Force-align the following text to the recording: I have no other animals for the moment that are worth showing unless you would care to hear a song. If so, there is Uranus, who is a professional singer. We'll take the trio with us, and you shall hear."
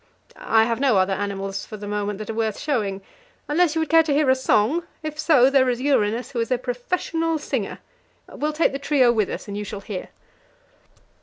I 0.35 0.63
have 0.63 0.79
no 0.79 0.97
other 0.97 1.13
animals 1.13 1.63
for 1.63 1.77
the 1.77 1.85
moment 1.87 2.17
that 2.17 2.29
are 2.31 2.33
worth 2.33 2.57
showing 2.59 3.03
unless 3.47 3.75
you 3.75 3.81
would 3.81 3.89
care 3.89 4.01
to 4.01 4.11
hear 4.13 4.31
a 4.31 4.35
song. 4.35 4.81
If 5.03 5.19
so, 5.19 5.51
there 5.51 5.69
is 5.69 5.79
Uranus, 5.79 6.31
who 6.31 6.39
is 6.39 6.49
a 6.49 6.57
professional 6.57 7.37
singer. 7.37 7.77
We'll 8.27 8.51
take 8.51 8.71
the 8.71 8.79
trio 8.79 9.11
with 9.11 9.29
us, 9.29 9.47
and 9.47 9.55
you 9.55 9.63
shall 9.63 9.81
hear." 9.81 10.09